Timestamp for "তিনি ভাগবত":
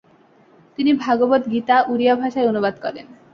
0.77-1.43